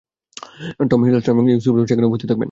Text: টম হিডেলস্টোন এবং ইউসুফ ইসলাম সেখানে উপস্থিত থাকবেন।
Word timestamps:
টম 0.91 1.01
হিডেলস্টোন 1.05 1.33
এবং 1.35 1.45
ইউসুফ 1.51 1.73
ইসলাম 1.73 1.87
সেখানে 1.87 2.07
উপস্থিত 2.07 2.27
থাকবেন। 2.27 2.39